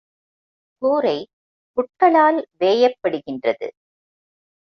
கூரை 0.81 1.17
புற்களால் 1.77 2.39
வேயப்படுகின்றது. 2.59 3.67